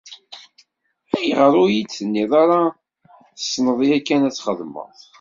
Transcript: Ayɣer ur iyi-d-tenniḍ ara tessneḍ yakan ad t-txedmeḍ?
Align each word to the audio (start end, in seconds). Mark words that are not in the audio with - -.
Ayɣer 1.17 1.53
ur 1.61 1.69
iyi-d-tenniḍ 1.71 2.31
ara 2.43 2.59
tessneḍ 3.39 3.79
yakan 3.89 4.27
ad 4.27 4.33
t-txedmeḍ? 4.33 4.93